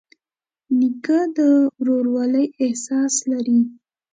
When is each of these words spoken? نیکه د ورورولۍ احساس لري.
نیکه 0.77 1.19
د 1.37 1.37
ورورولۍ 1.79 2.45
احساس 2.63 3.13
لري. 3.31 3.59